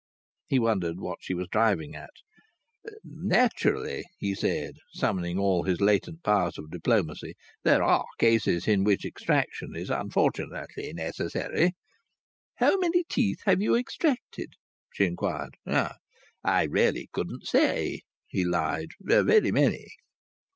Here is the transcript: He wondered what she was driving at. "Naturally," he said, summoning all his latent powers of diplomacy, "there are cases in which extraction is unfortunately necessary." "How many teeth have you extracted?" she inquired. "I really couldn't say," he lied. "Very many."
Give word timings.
He 0.47 0.57
wondered 0.57 0.99
what 0.99 1.19
she 1.21 1.35
was 1.35 1.47
driving 1.49 1.93
at. 1.95 2.09
"Naturally," 3.03 4.03
he 4.17 4.33
said, 4.33 4.77
summoning 4.93 5.37
all 5.37 5.61
his 5.61 5.79
latent 5.79 6.23
powers 6.23 6.57
of 6.57 6.71
diplomacy, 6.71 7.35
"there 7.61 7.83
are 7.83 8.07
cases 8.17 8.67
in 8.67 8.83
which 8.83 9.05
extraction 9.05 9.75
is 9.75 9.91
unfortunately 9.91 10.91
necessary." 10.93 11.73
"How 12.55 12.79
many 12.79 13.03
teeth 13.03 13.41
have 13.45 13.61
you 13.61 13.75
extracted?" 13.75 14.53
she 14.91 15.05
inquired. 15.05 15.53
"I 15.67 16.63
really 16.63 17.07
couldn't 17.13 17.45
say," 17.45 18.01
he 18.25 18.43
lied. 18.43 18.89
"Very 19.03 19.51
many." 19.51 19.85